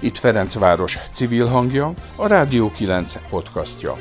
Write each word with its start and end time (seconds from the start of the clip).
Itt 0.00 0.18
Ferencváros 0.18 0.98
civil 1.10 1.46
hangja, 1.46 1.92
a 2.16 2.26
Rádió 2.26 2.72
9 2.76 3.18
podcastja. 3.28 3.96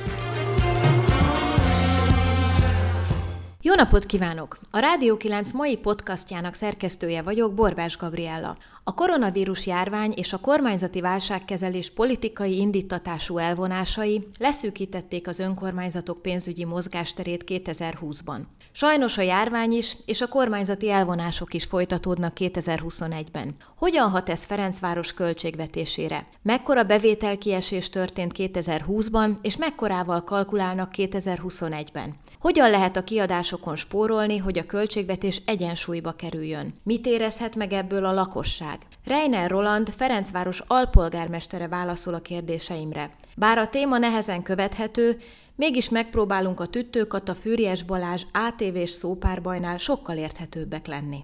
Jó 3.66 3.74
napot 3.74 4.06
kívánok! 4.06 4.58
A 4.72 4.80
Rádió 4.80 5.18
9 5.18 5.52
mai 5.52 5.78
podcastjának 5.78 6.54
szerkesztője 6.54 7.22
vagyok, 7.22 7.54
Borbás 7.54 7.98
Gabriella. 7.98 8.58
A 8.84 8.94
koronavírus 8.94 9.66
járvány 9.66 10.14
és 10.16 10.34
a 10.34 10.38
kormányzati 10.38 11.02
válságkezelés 11.02 11.90
politikai 11.90 12.58
indítatású 12.58 13.38
elvonásai 13.38 14.28
leszűkítették 14.40 15.28
az 15.28 15.40
önkormányzatok 15.40 16.22
pénzügyi 16.22 16.66
mozgásterét 16.66 17.44
2020-ban. 17.48 18.40
Sajnos 18.72 19.18
a 19.18 19.22
járvány 19.22 19.72
is 19.72 19.98
és 20.06 20.22
a 20.22 20.28
kormányzati 20.28 20.90
elvonások 20.90 21.54
is 21.54 21.64
folytatódnak 21.64 22.34
2021-ben. 22.40 23.56
Hogyan 23.76 24.10
hat 24.10 24.30
ez 24.30 24.44
Ferencváros 24.44 25.14
költségvetésére? 25.14 26.28
Mekkora 26.42 26.84
bevételkiesés 26.84 27.90
történt 27.90 28.32
2020-ban, 28.36 29.36
és 29.42 29.58
mekkorával 29.58 30.24
kalkulálnak 30.24 30.92
2021-ben? 30.98 32.16
Hogyan 32.46 32.70
lehet 32.70 32.98
a 32.98 33.04
kiadásokon 33.04 33.76
spórolni, 33.76 34.38
hogy 34.38 34.58
a 34.58 34.66
költségvetés 34.66 35.42
egyensúlyba 35.46 36.12
kerüljön? 36.12 36.74
Mit 36.84 37.06
érezhet 37.06 37.56
meg 37.56 37.74
ebből 37.74 38.06
a 38.06 38.14
lakosság? 38.14 38.78
Reiner 39.06 39.50
Roland, 39.50 39.90
Ferencváros 39.90 40.62
alpolgármestere 40.68 41.68
válaszol 41.68 42.14
a 42.14 42.20
kérdéseimre. 42.20 43.16
Bár 43.36 43.58
a 43.58 43.68
téma 43.68 43.98
nehezen 43.98 44.44
követhető, 44.44 45.18
mégis 45.56 45.90
megpróbálunk 45.90 46.60
a 46.60 46.66
Tüttőkat 46.66 47.30
a 47.30 47.34
Fűries 47.34 47.84
Balázs 47.84 48.24
ATV-s 48.34 48.90
szópárbajnál 48.90 49.78
sokkal 49.78 50.18
érthetőbbek 50.18 50.88
lenni. 50.88 51.24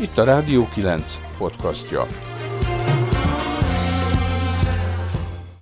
Itt 0.00 0.18
a 0.18 0.24
Rádió 0.24 0.68
9 0.74 1.18
podcastja. 1.38 2.27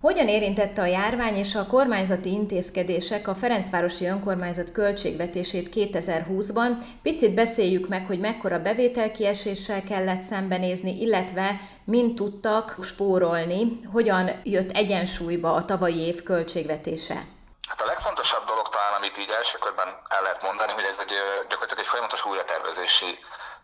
Hogyan 0.06 0.28
érintette 0.28 0.82
a 0.82 0.84
járvány 0.84 1.36
és 1.36 1.54
a 1.54 1.66
kormányzati 1.66 2.30
intézkedések 2.30 3.28
a 3.28 3.34
Ferencvárosi 3.34 4.06
Önkormányzat 4.06 4.72
költségvetését 4.72 5.68
2020-ban? 5.74 6.70
Picit 7.02 7.34
beszéljük 7.34 7.88
meg, 7.88 8.06
hogy 8.06 8.18
mekkora 8.20 8.58
bevételkieséssel 8.58 9.82
kellett 9.82 10.20
szembenézni, 10.20 11.00
illetve 11.00 11.60
mint 11.84 12.14
tudtak 12.14 12.76
spórolni, 12.82 13.80
hogyan 13.92 14.30
jött 14.42 14.70
egyensúlyba 14.70 15.54
a 15.54 15.64
tavalyi 15.64 16.00
év 16.00 16.22
költségvetése. 16.22 17.26
Hát 17.68 17.80
a 17.80 17.86
legfontosabb 17.86 18.44
dolog 18.46 18.68
talán, 18.68 18.92
amit 18.98 19.18
így 19.18 19.30
első 19.30 19.58
körben 19.58 19.88
el 20.08 20.22
lehet 20.22 20.42
mondani, 20.42 20.72
hogy 20.72 20.84
ez 20.84 20.98
egy 20.98 21.14
gyakorlatilag 21.48 21.84
egy 21.84 21.90
folyamatos 21.90 22.24
újratervezési 22.24 23.18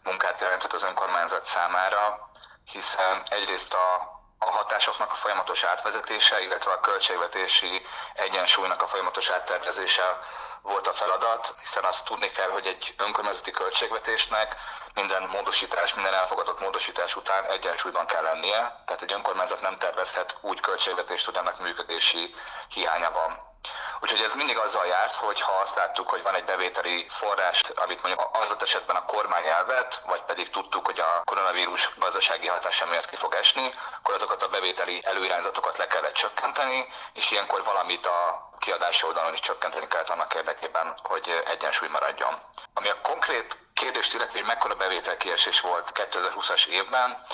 munkát 0.04 0.40
jelentett 0.40 0.72
az 0.72 0.82
önkormányzat 0.82 1.44
számára, 1.44 2.30
hiszen 2.72 3.22
egyrészt 3.30 3.74
a 3.74 4.20
a 4.46 4.50
hatásoknak 4.50 5.10
a 5.12 5.14
folyamatos 5.14 5.62
átvezetése, 5.64 6.40
illetve 6.42 6.72
a 6.72 6.80
költségvetési 6.80 7.86
egyensúlynak 8.14 8.82
a 8.82 8.86
folyamatos 8.86 9.30
áttervezése 9.30 10.18
volt 10.62 10.86
a 10.86 10.92
feladat, 10.92 11.54
hiszen 11.60 11.84
azt 11.84 12.04
tudni 12.04 12.30
kell, 12.30 12.48
hogy 12.48 12.66
egy 12.66 12.94
önkormányzati 12.98 13.50
költségvetésnek 13.50 14.56
minden 14.94 15.22
módosítás, 15.22 15.94
minden 15.94 16.14
elfogadott 16.14 16.60
módosítás 16.60 17.16
után 17.16 17.44
egyensúlyban 17.44 18.06
kell 18.06 18.22
lennie, 18.22 18.82
tehát 18.86 19.02
egy 19.02 19.12
önkormányzat 19.12 19.60
nem 19.60 19.78
tervezhet 19.78 20.36
úgy 20.40 20.60
költségvetést, 20.60 21.24
hogy 21.24 21.36
annak 21.36 21.60
működési 21.60 22.34
hiánya 22.68 23.10
van. 23.10 23.38
Úgyhogy 24.02 24.20
ez 24.20 24.34
mindig 24.34 24.56
azzal 24.58 24.86
járt, 24.86 25.14
hogy 25.14 25.40
ha 25.40 25.52
azt 25.52 25.74
láttuk, 25.74 26.08
hogy 26.08 26.22
van 26.22 26.34
egy 26.34 26.44
bevételi 26.44 27.06
forrás, 27.08 27.60
amit 27.74 28.02
mondjuk 28.02 28.28
adott 28.32 28.62
esetben 28.62 28.96
a 28.96 29.04
kormány 29.04 29.46
elvet, 29.46 30.02
vagy 30.06 30.22
pedig 30.22 30.50
tudtuk, 30.50 30.86
hogy 30.86 31.00
a 31.00 31.22
koronavírus 31.24 31.90
gazdasági 31.96 32.46
hatása 32.46 32.86
miatt 32.86 33.06
ki 33.06 33.16
fog 33.16 33.34
esni, 33.34 33.70
akkor 33.98 34.14
azokat 34.14 34.42
a 34.42 34.48
bevételi 34.48 35.00
előirányzatokat 35.04 35.78
le 35.78 35.86
kellett 35.86 36.12
csökkenteni, 36.12 36.86
és 37.12 37.30
ilyenkor 37.30 37.64
valamit 37.64 38.06
a 38.06 38.50
kiadási 38.58 39.06
oldalon 39.06 39.32
is 39.32 39.40
csökkenteni 39.40 39.88
kellett 39.88 40.08
annak 40.08 40.34
érdekében, 40.34 40.94
hogy 41.02 41.42
egyensúly 41.46 41.88
maradjon. 41.88 42.40
Ami 42.74 42.88
a 42.88 43.00
konkrét 43.02 43.58
kérdést 43.74 44.14
illeti, 44.14 44.38
hogy 44.38 44.46
mekkora 44.46 44.74
bevételkiesés 44.74 45.60
volt 45.60 45.92
2020-as 45.94 46.66
évben, 46.66 47.24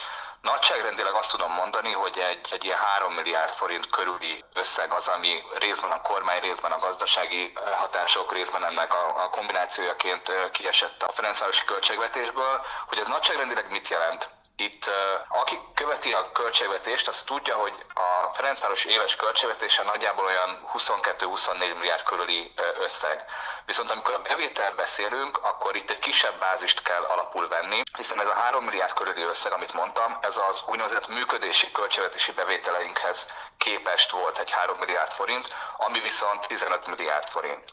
Nagyságrendileg 0.41 1.15
azt 1.15 1.31
tudom 1.31 1.53
mondani, 1.53 1.93
hogy 1.93 2.19
egy, 2.19 2.49
egy 2.51 2.65
ilyen 2.65 2.79
3 2.79 3.13
milliárd 3.13 3.53
forint 3.53 3.91
körüli 3.91 4.45
összeg 4.55 4.93
az, 4.93 5.09
ami 5.09 5.43
részben 5.59 5.91
a 5.91 6.03
kormány, 6.03 6.41
részben 6.41 6.73
a 6.73 6.79
gazdasági 6.79 7.53
eh, 7.55 7.63
hatások, 7.79 8.33
részben 8.33 8.65
ennek 8.65 8.95
a, 8.95 9.25
a 9.25 9.31
kombinációjaként 9.31 10.29
eh, 10.29 10.51
kiesett 10.51 11.03
a 11.03 11.13
Ferencvárosi 11.13 11.65
költségvetésből. 11.65 12.61
Hogy 12.87 12.99
ez 12.99 13.07
nagyságrendileg 13.07 13.71
mit 13.71 13.89
jelent? 13.89 14.29
Itt 14.61 14.91
aki 15.29 15.61
követi 15.75 16.13
a 16.13 16.33
költségvetést, 16.33 17.09
az 17.09 17.23
tudja, 17.23 17.57
hogy 17.57 17.73
a 17.95 18.35
Ferencváros 18.35 18.85
éves 18.85 19.17
költségvetése 19.17 19.83
nagyjából 19.83 20.25
olyan 20.25 20.69
22-24 20.75 21.59
milliárd 21.59 22.03
körüli 22.03 22.53
összeg. 22.79 23.25
Viszont 23.67 23.91
amikor 23.91 24.15
a 24.15 24.19
bevétel 24.23 24.73
beszélünk, 24.75 25.39
akkor 25.43 25.77
itt 25.77 25.91
egy 25.91 25.99
kisebb 25.99 26.39
bázist 26.39 26.83
kell 26.83 27.03
alapul 27.03 27.49
venni, 27.49 27.83
hiszen 27.97 28.21
ez 28.21 28.27
a 28.27 28.35
3 28.35 28.65
milliárd 28.65 28.93
körüli 28.93 29.23
összeg, 29.23 29.53
amit 29.53 29.73
mondtam, 29.73 30.19
ez 30.21 30.37
az 30.51 30.63
úgynevezett 30.67 31.09
működési 31.09 31.71
költségvetési 31.71 32.33
bevételeinkhez 32.33 33.27
képest 33.59 34.11
volt 34.11 34.39
egy 34.39 34.51
3 34.51 34.79
milliárd 34.79 35.13
forint, 35.13 35.49
ami 35.77 36.01
viszont 36.01 36.47
15 36.47 36.87
milliárd 36.87 37.29
forint. 37.29 37.73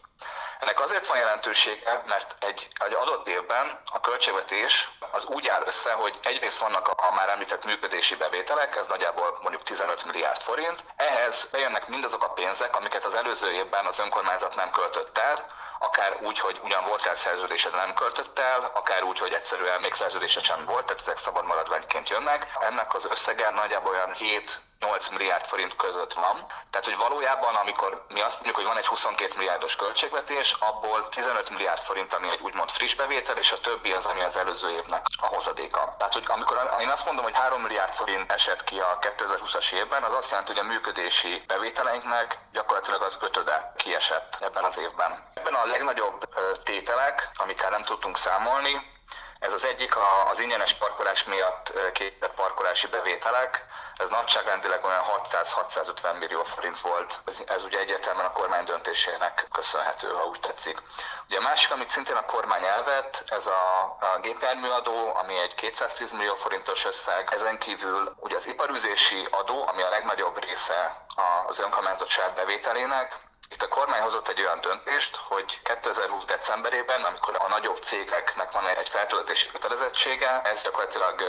Ennek 0.60 0.80
azért 0.80 1.08
van 1.08 1.18
jelentősége, 1.18 2.04
mert 2.06 2.36
egy, 2.40 2.68
egy 2.86 2.94
adott 2.94 3.28
évben 3.28 3.80
a 3.92 4.00
költségvetés 4.00 4.90
az 5.12 5.26
úgy 5.26 5.48
áll 5.48 5.64
össze, 5.66 5.92
hogy 5.92 6.20
egyrészt 6.24 6.58
vannak 6.60 6.88
a, 6.88 7.08
a 7.10 7.14
már 7.14 7.30
említett 7.30 7.66
működési 7.66 8.16
bevételek, 8.16 8.76
ez 8.76 8.88
nagyjából 8.88 9.40
mondjuk 9.42 9.64
15 9.64 10.06
milliárd 10.06 10.42
forint, 10.42 10.84
ehhez 10.96 11.48
bejönnek 11.52 11.88
mindazok 11.88 12.24
a 12.24 12.30
pénzek, 12.30 12.76
amiket 12.76 13.04
az 13.04 13.16
előző 13.16 13.52
évben 13.52 13.86
az 13.86 14.00
önkormányzat 14.00 14.56
nem 14.56 14.72
költött 14.72 15.18
el, 15.18 15.46
akár 15.80 16.18
úgy, 16.22 16.40
hogy 16.40 16.60
ugyan 16.64 16.86
volt 16.86 17.06
el 17.06 17.16
szerződése, 17.16 17.70
de 17.70 17.78
nem 17.78 17.94
költött 17.94 18.40
el, 18.40 18.72
akár 18.74 19.04
úgy, 19.04 19.20
hogy 19.20 19.34
egyszerűen 19.34 19.82
még 19.82 19.94
szerződése 19.94 20.40
sem 20.40 20.66
volt, 20.66 20.86
tehát 20.86 21.02
ezek 21.02 21.18
szabad 21.18 21.46
maradványként 21.46 22.10
jönnek. 22.10 22.48
Ennek 22.60 22.94
az 22.94 23.06
összege 23.06 23.50
nagyjából 23.50 23.94
olyan 23.94 24.14
7 24.14 24.60
8 24.80 25.10
milliárd 25.10 25.46
forint 25.46 25.76
között 25.76 26.14
van. 26.14 26.46
Tehát, 26.70 26.86
hogy 26.86 26.98
valójában, 26.98 27.56
amikor 27.56 28.06
mi 28.08 28.22
azt 28.22 28.36
mondjuk, 28.36 28.56
hogy 28.56 28.66
van 28.66 28.78
egy 28.78 28.86
22 28.86 29.34
milliárdos 29.36 29.76
költségvetés, 29.76 30.56
abból 30.60 31.10
15 31.10 31.50
milliárd 31.50 31.82
forint, 31.82 32.14
ami 32.14 32.30
egy 32.30 32.42
úgymond 32.42 32.70
friss 32.70 32.96
bevétel, 32.96 33.38
és 33.38 33.52
a 33.52 33.58
többi 33.58 33.92
az, 33.92 34.06
ami 34.06 34.22
az 34.22 34.36
előző 34.38 34.70
évnek 34.70 35.06
a 35.22 35.26
hozadéka. 35.26 35.96
Tehát, 35.98 36.14
hogy 36.14 36.24
amikor 36.28 36.78
én 36.82 36.90
azt 36.90 37.06
mondom, 37.06 37.24
hogy 37.24 37.36
3 37.36 37.62
milliárd 37.62 37.94
forint 37.94 38.32
esett 38.32 38.64
ki 38.64 38.80
a 38.80 39.00
2020-as 39.02 39.72
évben, 39.72 40.04
az 40.04 40.14
azt 40.14 40.30
jelenti, 40.30 40.54
hogy 40.54 40.62
a 40.62 40.68
működési 40.68 41.44
bevételeinknek 41.48 42.40
gyakorlatilag 42.52 43.02
az 43.02 43.18
ötöde 43.22 43.74
kiesett 43.78 44.38
ebben 44.42 44.64
az 44.64 44.78
évben. 44.78 45.24
Ebben 45.34 45.54
a 45.54 45.66
legnagyobb 45.66 46.28
tételek, 46.64 47.30
amikkel 47.36 47.70
nem 47.70 47.84
tudtunk 47.84 48.18
számolni, 48.18 48.94
ez 49.40 49.54
az 49.54 49.66
egyik 49.66 49.94
az 50.32 50.40
ingyenes 50.40 50.74
parkolás 50.74 51.24
miatt 51.24 51.74
képzett 51.94 52.34
parkolási 52.34 52.88
bevételek, 52.88 53.66
ez 53.98 54.10
nagyságrendileg 54.10 54.84
olyan 54.84 55.04
600-650 55.24 56.20
millió 56.20 56.44
forint 56.44 56.80
volt. 56.80 57.20
Ez, 57.26 57.42
ez 57.46 57.64
ugye 57.64 57.80
egyértelműen 57.80 58.26
a 58.26 58.32
kormány 58.32 58.64
döntésének 58.64 59.48
köszönhető, 59.52 60.08
ha 60.08 60.26
úgy 60.26 60.40
tetszik. 60.40 60.82
Ugye 61.28 61.38
a 61.38 61.42
másik, 61.42 61.72
amit 61.72 61.90
szintén 61.90 62.16
a 62.16 62.26
kormány 62.26 62.64
elvett, 62.64 63.24
ez 63.28 63.48
a, 63.48 63.82
a 64.00 64.20
gépjárműadó, 64.22 65.16
ami 65.16 65.38
egy 65.38 65.54
210 65.54 66.12
millió 66.12 66.36
forintos 66.36 66.86
összeg. 66.86 67.30
Ezen 67.34 67.58
kívül 67.58 68.16
ugye 68.20 68.36
az 68.36 68.48
iparüzési 68.48 69.28
adó, 69.32 69.68
ami 69.68 69.82
a 69.82 69.90
legnagyobb 69.90 70.44
része 70.44 71.06
az 71.48 71.60
önkormányzat 71.60 72.08
saját 72.08 72.36
bevételének, 72.36 73.18
itt 73.50 73.62
a 73.62 73.68
kormány 73.68 74.02
hozott 74.02 74.28
egy 74.28 74.40
olyan 74.42 74.62
döntést, 74.62 75.16
hogy 75.16 75.62
2020. 75.64 76.26
decemberében, 76.26 77.04
amikor 77.04 77.36
a 77.40 77.48
nagyobb 77.48 77.78
cégeknek 77.78 78.52
van 78.52 78.68
egy 78.68 78.90
feltöltési 78.90 79.52
kötelezettsége, 79.52 80.42
ez 80.42 80.64
gyakorlatilag 80.64 81.24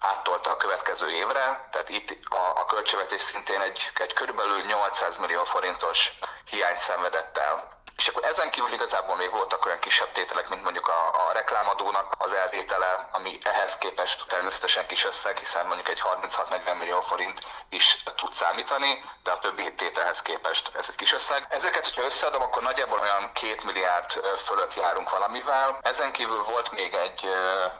áttolta 0.00 0.50
a 0.50 0.56
következő 0.56 1.10
évre, 1.10 1.68
tehát 1.70 1.88
itt 1.88 2.18
a, 2.28 2.60
a 2.60 2.64
költségvetés 2.64 3.20
szintén 3.20 3.60
egy, 3.60 3.90
egy 3.94 4.12
körülbelül 4.12 4.60
800 4.64 5.16
millió 5.16 5.44
forintos 5.44 6.12
hiány 6.44 6.76
szenvedett 6.76 7.38
el. 7.38 7.68
És 8.00 8.08
akkor 8.08 8.24
ezen 8.24 8.50
kívül 8.50 8.72
igazából 8.72 9.16
még 9.16 9.30
voltak 9.30 9.66
olyan 9.66 9.78
kisebb 9.78 10.12
tételek, 10.12 10.48
mint 10.48 10.62
mondjuk 10.62 10.88
a, 10.88 11.28
a 11.28 11.32
reklámadónak 11.32 12.14
az 12.18 12.32
elvétele, 12.32 13.08
ami 13.12 13.38
ehhez 13.42 13.78
képest 13.78 14.24
természetesen 14.28 14.86
kis 14.86 15.04
összeg, 15.04 15.38
hiszen 15.38 15.66
mondjuk 15.66 15.88
egy 15.88 16.02
36-40 16.04 16.78
millió 16.78 17.00
forint 17.00 17.40
is 17.68 18.02
tud 18.16 18.32
számítani, 18.32 19.04
de 19.22 19.30
a 19.30 19.38
többi 19.38 19.74
tételhez 19.74 20.22
képest 20.22 20.70
ez 20.74 20.86
egy 20.88 20.94
kis 20.94 21.12
összeg. 21.12 21.46
Ezeket, 21.48 21.84
hogyha 21.84 22.04
összeadom, 22.04 22.42
akkor 22.42 22.62
nagyjából 22.62 22.98
olyan 22.98 23.32
2 23.32 23.56
milliárd 23.64 24.10
fölött 24.44 24.74
járunk 24.74 25.10
valamivel. 25.10 25.78
Ezen 25.82 26.12
kívül 26.12 26.42
volt 26.42 26.70
még 26.70 26.94
egy, 26.94 27.28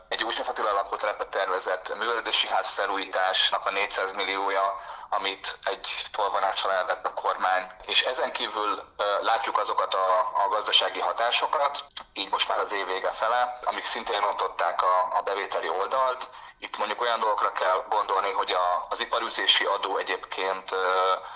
egy 0.09 0.25
új 0.25 0.35
lakótelepet 0.57 1.29
tervezett 1.29 1.97
művelődési 1.97 2.49
ház 2.49 2.69
felújításnak 2.71 3.67
a 3.67 3.71
400 3.71 4.13
milliója, 4.13 4.81
amit 5.11 5.59
egy 5.65 6.05
tolvanással 6.13 6.73
elvett 6.73 7.07
a 7.07 7.15
kormány, 7.15 7.67
és 7.87 8.03
ezen 8.03 8.33
kívül 8.33 8.83
látjuk 9.21 9.59
azokat 9.59 9.95
a, 9.95 10.19
a 10.45 10.49
gazdasági 10.49 11.01
hatásokat, 11.01 11.85
így 12.13 12.31
most 12.31 12.49
már 12.49 12.59
az 12.59 12.73
év 12.73 12.87
vége 12.87 13.11
fele, 13.11 13.59
amik 13.65 13.85
szintén 13.85 14.21
rontották 14.21 14.83
a, 14.83 15.17
a 15.19 15.23
bevételi 15.23 15.69
oldalt, 15.69 16.31
itt 16.63 16.77
mondjuk 16.77 17.01
olyan 17.01 17.21
dolgokra 17.21 17.53
kell 17.53 17.85
gondolni, 17.89 18.31
hogy 18.31 18.51
a, 18.53 18.87
az 18.89 19.01
iparüzési 19.01 19.65
adó 19.65 19.97
egyébként 19.97 20.75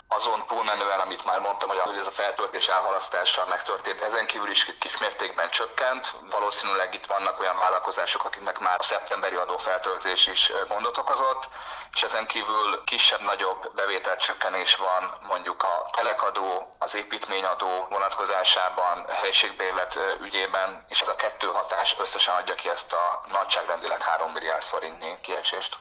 azon 0.09 0.47
túlmenően, 0.47 1.01
amit 1.01 1.25
már 1.25 1.41
mondtam, 1.41 1.69
hogy 1.69 1.99
ez 1.99 2.07
a 2.07 2.11
feltöltés 2.11 2.69
elhalasztással 2.69 3.47
megtörtént, 3.47 4.01
ezen 4.01 4.27
kívül 4.27 4.51
is 4.51 4.79
kismértékben 4.79 5.51
csökkent. 5.51 6.15
Valószínűleg 6.31 6.95
itt 6.95 7.07
vannak 7.07 7.41
olyan 7.41 7.59
vállalkozások, 7.59 8.25
akiknek 8.25 8.59
már 8.59 8.79
a 8.79 8.83
szeptemberi 8.83 9.37
adófeltöltés 9.37 10.27
is 10.27 10.53
gondot 10.69 10.99
okozott, 10.99 11.49
és 11.93 12.03
ezen 12.03 12.27
kívül 12.27 12.85
kisebb-nagyobb 12.85 13.75
bevételcsökkenés 13.75 14.77
van 14.77 15.15
mondjuk 15.29 15.63
a 15.63 15.89
telekadó, 15.93 16.77
az 16.79 16.95
építményadó 16.95 17.87
vonatkozásában, 17.91 19.07
helységbérlet 19.09 19.99
ügyében, 20.21 20.85
és 20.89 21.01
ez 21.01 21.09
a 21.09 21.17
kettő 21.17 21.47
hatás 21.47 21.97
összesen 21.99 22.35
adja 22.35 22.55
ki 22.55 22.69
ezt 22.69 22.93
a 22.93 23.25
nagyságrendileg 23.33 24.03
3 24.03 24.33
milliárd 24.33 24.63
forintnyi 24.63 25.14
kiesést. 25.21 25.79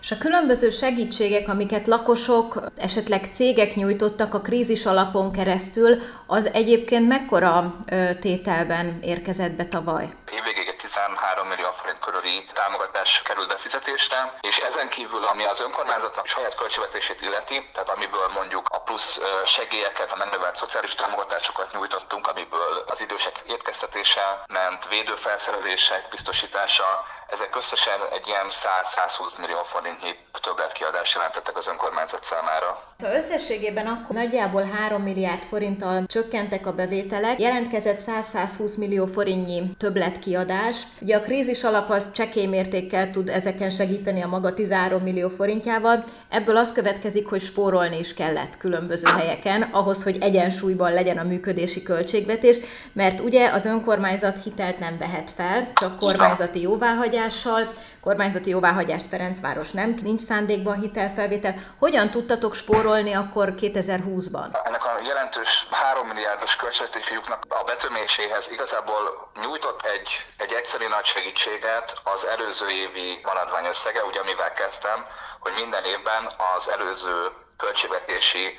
És 0.00 0.10
a 0.10 0.18
különböző 0.18 0.70
segítségek, 0.70 1.48
amiket 1.48 1.86
lakosok, 1.86 2.70
esetleg 2.76 3.28
cégek 3.32 3.74
nyújtottak 3.74 4.34
a 4.34 4.40
krízis 4.40 4.86
alapon 4.86 5.32
keresztül, 5.32 5.98
az 6.26 6.50
egyébként 6.52 7.08
mekkora 7.08 7.76
tételben 8.20 8.98
érkezett 9.02 9.52
be 9.52 9.64
tavaly? 9.64 10.08
Évvégéig 10.38 10.75
13 10.96 11.48
millió 11.48 11.70
forint 11.70 11.98
körüli 11.98 12.44
támogatás 12.52 13.22
került 13.22 13.48
befizetésre, 13.48 14.38
és 14.40 14.58
ezen 14.58 14.88
kívül, 14.88 15.24
ami 15.24 15.44
az 15.44 15.60
önkormányzatnak 15.60 16.26
saját 16.26 16.54
költségvetését 16.54 17.20
illeti, 17.20 17.68
tehát 17.72 17.88
amiből 17.88 18.28
mondjuk 18.34 18.68
a 18.68 18.80
plusz 18.80 19.20
segélyeket, 19.44 20.12
a 20.12 20.16
megnövelt 20.16 20.56
szociális 20.56 20.94
támogatásokat 20.94 21.72
nyújtottunk, 21.72 22.28
amiből 22.28 22.84
az 22.86 23.00
idősek 23.00 23.34
étkeztetése 23.46 24.42
ment, 24.46 24.88
védőfelszerelések 24.88 26.08
biztosítása, 26.10 27.04
ezek 27.28 27.56
összesen 27.56 28.00
egy 28.12 28.26
ilyen 28.26 28.46
100-120 28.50 29.38
millió 29.38 29.62
forintnyi 29.62 30.16
többletkiadást 30.42 31.14
jelentettek 31.14 31.56
az 31.56 31.68
önkormányzat 31.68 32.24
számára. 32.24 32.82
Szóval 32.98 33.16
összességében 33.16 33.86
akkor 33.86 34.16
nagyjából 34.16 34.64
3 34.64 35.02
milliárd 35.02 35.44
forinttal 35.44 36.06
csökkentek 36.06 36.66
a 36.66 36.72
bevételek, 36.72 37.40
jelentkezett 37.40 38.00
100-120 38.06 38.78
millió 38.78 39.06
forintnyi 39.06 39.76
többletkiadás. 39.78 40.76
Ugye 41.00 41.16
a 41.16 41.20
krízis 41.20 41.64
alap 41.64 41.90
az 41.90 42.06
csekély 42.12 42.46
mértékkel 42.46 43.10
tud 43.10 43.28
ezeken 43.28 43.70
segíteni 43.70 44.22
a 44.22 44.26
maga 44.26 44.54
13 44.54 45.02
millió 45.02 45.28
forintjával. 45.28 46.04
Ebből 46.28 46.56
az 46.56 46.72
következik, 46.72 47.26
hogy 47.26 47.40
spórolni 47.40 47.98
is 47.98 48.14
kellett 48.14 48.56
különböző 48.56 49.08
helyeken, 49.08 49.62
ahhoz, 49.62 50.02
hogy 50.02 50.16
egyensúlyban 50.20 50.92
legyen 50.92 51.18
a 51.18 51.22
működési 51.22 51.82
költségvetés, 51.82 52.56
mert 52.92 53.20
ugye 53.20 53.50
az 53.50 53.64
önkormányzat 53.64 54.42
hitelt 54.42 54.78
nem 54.78 54.98
vehet 54.98 55.30
fel, 55.36 55.72
csak 55.74 55.98
kormányzati 55.98 56.60
jóváhagyással, 56.60 57.70
kormányzati 58.00 58.50
jóváhagyást 58.50 59.06
Ferencváros 59.06 59.70
nem, 59.70 59.98
nincs 60.02 60.20
szándékban 60.20 60.80
hitelfelvétel. 60.80 61.54
Hogyan 61.78 62.10
tudtatok 62.10 62.54
spórolni 62.54 63.12
akkor 63.12 63.54
2020-ban? 63.60 64.48
Ennek 64.64 64.84
a 64.84 64.92
jelentős 65.06 65.66
3 65.70 66.06
milliárdos 66.06 66.56
költségvetési 66.56 67.14
lyuknak 67.14 67.44
a 67.48 67.64
betöméséhez 67.64 68.48
igazából 68.52 69.30
nyújtott 69.42 69.80
egy, 69.82 70.08
egy 70.36 70.52
egyszerű 70.76 70.94
nagy 70.94 71.04
segítséget. 71.04 72.00
Az 72.02 72.24
előző 72.26 72.68
évi 72.70 73.20
maradványösszege, 73.22 74.04
ugye 74.04 74.20
amivel 74.20 74.52
kezdtem, 74.52 75.06
hogy 75.38 75.52
minden 75.52 75.84
évben 75.84 76.32
az 76.56 76.68
előző 76.68 77.30
költségvetési 77.56 78.58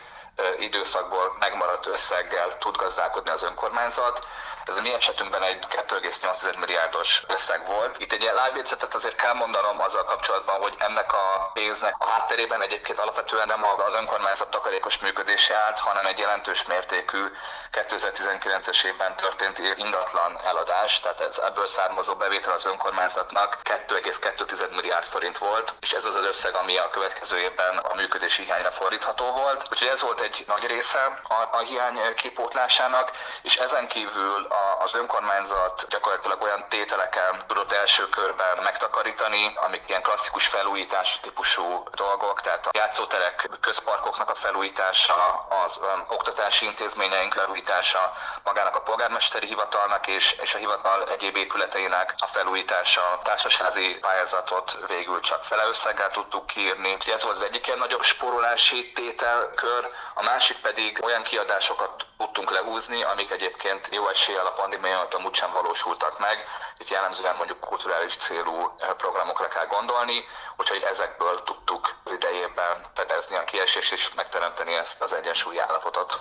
időszakból 0.59 1.35
megmaradt 1.39 1.87
összeggel 1.87 2.57
tud 2.57 2.75
gazdálkodni 2.75 3.29
az 3.29 3.43
önkormányzat. 3.43 4.27
Ez 4.65 4.75
a 4.75 4.81
mi 4.81 4.93
esetünkben 4.93 5.43
egy 5.43 5.65
2,8 5.69 6.57
milliárdos 6.59 7.23
összeg 7.27 7.65
volt. 7.65 7.99
Itt 7.99 8.11
egy 8.11 8.29
lábjegyzetet 8.33 8.95
azért 8.95 9.15
kell 9.15 9.33
mondanom 9.33 9.81
azzal 9.81 10.03
kapcsolatban, 10.03 10.61
hogy 10.61 10.75
ennek 10.77 11.13
a 11.13 11.49
pénznek 11.53 11.95
a 11.97 12.07
hátterében 12.07 12.61
egyébként 12.61 12.99
alapvetően 12.99 13.47
nem 13.47 13.63
az 13.63 13.93
önkormányzat 13.93 14.49
takarékos 14.49 14.99
működése 14.99 15.55
állt, 15.55 15.79
hanem 15.79 16.05
egy 16.05 16.19
jelentős 16.19 16.65
mértékű 16.65 17.25
2019-es 17.71 18.85
évben 18.85 19.15
történt 19.15 19.57
ingatlan 19.57 20.39
eladás, 20.45 20.99
tehát 20.99 21.19
ez 21.21 21.37
ebből 21.37 21.67
származó 21.67 22.15
bevétel 22.15 22.53
az 22.53 22.65
önkormányzatnak 22.65 23.57
2,2 23.63 24.75
milliárd 24.75 25.05
forint 25.05 25.37
volt, 25.37 25.73
és 25.79 25.91
ez 25.91 26.05
az 26.05 26.15
az 26.15 26.25
összeg, 26.25 26.55
ami 26.55 26.77
a 26.77 26.89
következő 26.89 27.37
évben 27.37 27.77
a 27.77 27.95
működési 27.95 28.43
hiányra 28.43 28.71
fordítható 28.71 29.31
volt. 29.31 29.67
Úgyhogy 29.71 29.87
ez 29.87 30.01
volt 30.01 30.21
egy 30.21 30.26
nagy 30.47 30.65
része 30.65 31.19
a, 31.23 31.57
a 31.57 31.57
hiány 31.57 32.13
kipótlásának, 32.15 33.11
és 33.41 33.55
ezen 33.55 33.87
kívül 33.87 34.47
az 34.79 34.93
önkormányzat 34.93 35.85
gyakorlatilag 35.89 36.41
olyan 36.41 36.65
tételeken 36.69 37.43
tudott 37.47 37.71
első 37.71 38.09
körben 38.09 38.57
megtakarítani, 38.63 39.53
amik 39.55 39.83
ilyen 39.87 40.01
klasszikus 40.01 40.47
felújítás 40.47 41.19
típusú 41.19 41.83
dolgok, 41.91 42.41
tehát 42.41 42.65
a 42.65 42.69
játszóterek, 42.73 43.49
közparkoknak 43.61 44.29
a 44.29 44.35
felújítása, 44.35 45.47
az 45.65 45.77
um, 45.77 46.03
oktatási 46.07 46.65
intézményeink 46.65 47.33
felújítása, 47.33 48.13
magának 48.43 48.75
a 48.75 48.81
polgármesteri 48.81 49.47
hivatalnak 49.47 50.07
és, 50.07 50.31
és 50.31 50.53
a 50.53 50.57
hivatal 50.57 51.09
egyéb 51.09 51.35
épületeinek 51.35 52.13
a 52.17 52.27
felújítása, 52.27 53.01
a 53.01 53.21
társasházi 53.23 53.97
pályázatot 54.01 54.77
végül 54.87 55.19
csak 55.19 55.43
fele 55.43 55.63
tudtuk 56.11 56.47
kiírni. 56.47 56.97
Ez 57.05 57.23
volt 57.23 57.35
az 57.35 57.41
egyik 57.41 57.67
ilyen 57.67 57.79
nagyobb 57.79 58.03
spórolási 58.03 58.91
tételkör, 58.91 59.89
a 60.17 60.23
másik 60.23 60.57
pedig 60.57 60.99
olyan 61.03 61.23
kiadásokat 61.23 62.05
tudtunk 62.17 62.51
lehúzni, 62.51 63.03
amik 63.03 63.31
egyébként 63.31 63.89
jó 63.91 64.07
eséllyel 64.07 64.45
a 64.45 64.51
pandémia 64.51 64.95
alatt 64.95 65.13
amúgy 65.13 65.35
sem 65.35 65.51
valósultak 65.51 66.19
meg. 66.19 66.45
Itt 66.77 66.87
jellemzően 66.89 67.35
mondjuk 67.35 67.59
kulturális 67.59 68.15
célú 68.15 68.75
eh, 68.77 68.89
programokra 68.97 69.47
kell 69.47 69.65
gondolni, 69.65 70.25
úgyhogy 70.57 70.81
ezekből 70.81 71.43
tudtuk 71.43 71.95
az 72.03 72.11
idejében 72.11 72.85
fedezni 72.93 73.35
a 73.35 73.43
kiesést 73.43 73.91
és 73.91 74.13
megteremteni 74.13 74.73
ezt 74.73 75.01
az 75.01 75.13
egyensúlyi 75.13 75.59
állapotot. 75.59 76.19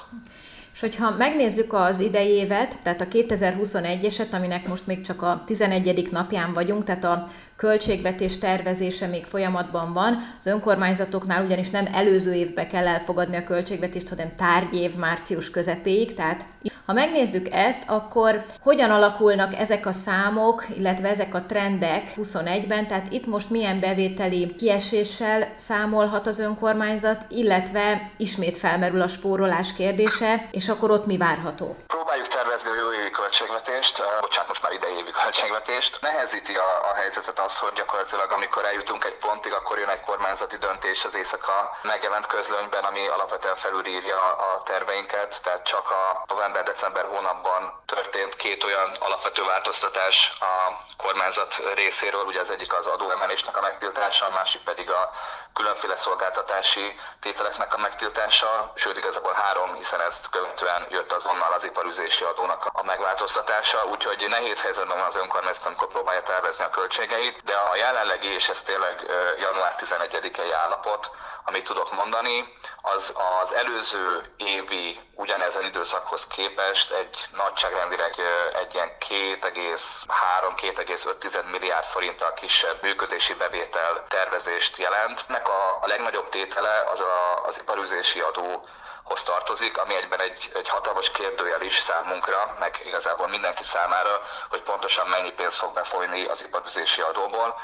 És 0.77 0.83
hogyha 0.83 1.11
megnézzük 1.11 1.73
az 1.73 2.01
idei 2.01 2.29
évet, 2.29 2.79
tehát 2.83 3.01
a 3.01 3.05
2021-eset, 3.05 4.31
aminek 4.31 4.69
most 4.69 4.87
még 4.87 5.01
csak 5.01 5.23
a 5.23 5.43
11. 5.47 6.09
napján 6.11 6.53
vagyunk, 6.53 6.85
tehát 6.85 7.05
a 7.05 7.29
költségvetés 7.57 8.39
tervezése 8.39 9.07
még 9.07 9.25
folyamatban 9.25 9.93
van. 9.93 10.19
Az 10.39 10.47
önkormányzatoknál 10.47 11.45
ugyanis 11.45 11.71
nem 11.71 11.89
előző 11.93 12.35
évbe 12.35 12.67
kell 12.67 12.87
elfogadni 12.87 13.37
a 13.37 13.45
költségvetést, 13.45 14.09
hanem 14.09 14.35
tárgyév 14.37 14.95
március 14.97 15.51
közepéig. 15.51 16.15
Tehát 16.15 16.47
ha 16.87 16.93
megnézzük 16.93 17.49
ezt, 17.53 17.83
akkor 17.87 18.45
hogyan 18.63 18.91
alakulnak 18.91 19.55
ezek 19.55 19.87
a 19.87 19.93
számok, 19.93 20.67
illetve 20.79 21.09
ezek 21.09 21.35
a 21.35 21.43
trendek 21.43 22.13
21-ben, 22.17 22.87
tehát 22.87 23.13
itt 23.13 23.27
most 23.27 23.51
milyen 23.51 23.81
bevételi 23.81 24.55
kieséssel 24.55 25.53
számolhat 25.57 26.27
az 26.27 26.39
önkormányzat, 26.39 27.27
illetve 27.29 28.11
ismét 28.17 28.57
felmerül 28.57 29.01
a 29.01 29.09
spórolás 29.09 29.73
kérdése, 29.73 30.49
és 30.51 30.69
akkor 30.69 30.91
ott 30.91 31.07
mi 31.07 31.17
várható? 31.17 31.77
Próbáljuk 31.87 32.27
tervezni 32.47 32.71
a 32.71 32.83
jó 32.83 32.93
évi 32.93 33.11
költségvetést, 33.11 34.03
bocsánat, 34.21 34.49
most 34.49 34.63
már 34.63 34.73
idei 34.73 34.97
évi 34.97 35.11
költségvetést. 35.11 36.01
Nehezíti 36.01 36.57
a, 36.57 36.91
a 36.91 36.95
helyzetet 36.95 37.39
az, 37.39 37.59
hogy 37.59 37.73
gyakorlatilag 37.73 38.33
amikor 38.33 38.65
eljutunk 38.65 39.05
egy 39.05 39.15
pontig, 39.17 39.53
akkor 39.53 39.79
jön 39.79 39.89
egy 39.89 40.01
kormányzati 40.01 40.57
döntés 40.57 41.05
az 41.05 41.15
éjszaka. 41.15 41.79
Megjelent 41.83 42.27
közlönyben, 42.27 42.85
ami 42.85 43.07
alapvetően 43.09 43.57
felülírja 43.57 44.19
a 44.37 44.63
terveinket, 44.63 45.43
tehát 45.43 45.63
csak 45.63 45.91
a 45.91 46.25
november-december 46.29 47.05
hónapban 47.05 47.83
történt 47.87 48.37
két 48.37 48.65
olyan 48.65 48.91
alapvető 49.01 49.45
változtatás 49.45 50.33
a 50.41 50.85
kormányzat 50.97 51.63
részéről, 51.75 52.25
ugye 52.25 52.41
az 52.41 52.51
egyik 52.51 52.73
az 52.73 52.87
adóemelésnek 52.87 53.57
a 53.57 53.61
megtiltása, 53.61 54.27
a 54.27 54.31
másik 54.31 54.63
pedig 54.63 54.91
a 54.91 55.11
különféle 55.55 55.97
szolgáltatási 55.97 56.99
tételeknek 57.21 57.75
a 57.75 57.79
megtiltása, 57.79 58.73
sőt 58.75 58.99
igazából 58.99 59.33
három, 59.33 59.75
hiszen 59.75 60.01
ezt 60.01 60.31
követően 60.31 60.87
jött 60.89 61.13
azonnal 61.13 61.53
az 61.53 61.65
iparüzési 61.65 62.25
adónak 62.37 62.67
a 62.73 62.83
megváltoztatása, 62.83 63.85
úgyhogy 63.85 64.27
nehéz 64.29 64.63
helyzetben 64.63 64.97
van 64.97 65.07
az 65.07 65.17
önkormányzat, 65.17 65.67
amikor 65.67 65.89
próbálja 65.89 66.23
tervezni 66.23 66.65
a 66.65 66.71
költségeit, 66.71 67.43
de 67.45 67.55
a 67.55 67.77
jelenlegi, 67.77 68.35
és 68.35 68.49
ez 68.49 68.63
tényleg 68.63 69.05
január 69.39 69.75
11-i 69.79 70.53
állapot, 70.63 71.11
amit 71.45 71.65
tudok 71.65 71.93
mondani, 71.93 72.55
az 72.83 73.15
az 73.43 73.53
előző 73.53 74.35
évi 74.37 75.01
ugyanezen 75.15 75.65
időszakhoz 75.65 76.27
képest 76.27 76.91
egy 76.91 77.19
nagyságrendileg 77.37 78.15
egy 78.61 78.75
ilyen 78.75 78.91
2,3-2,5 79.09 81.51
milliárd 81.51 81.85
forinttal 81.85 82.35
kisebb 82.35 82.83
működési 82.83 83.35
bevétel 83.35 84.05
tervezést 84.09 84.77
jelent. 84.77 85.25
Nek 85.29 85.49
a, 85.49 85.79
a 85.81 85.87
legnagyobb 85.87 86.29
tétele 86.29 86.85
az 86.93 87.01
a, 87.01 87.45
az 87.47 87.59
iparüzési 87.59 88.21
adó 88.21 88.69
hoz 89.09 89.23
tartozik, 89.23 89.79
ami 89.79 89.95
egyben 89.95 90.21
egy, 90.21 90.51
egy 90.55 90.69
hatalmas 90.69 91.11
kérdőjel 91.11 91.61
is 91.63 91.79
számunkra, 91.79 92.57
meg 92.59 92.81
igazából 92.85 93.29
mindenki 93.29 93.63
számára, 93.63 94.23
hogy 94.51 94.63
pontosan 94.63 95.07
mennyi 95.07 95.31
pénz 95.31 95.57
fog 95.57 95.73
befolyni 95.73 96.25
az 96.25 96.45
iparüzési 96.45 97.01
adóból. 97.01 97.61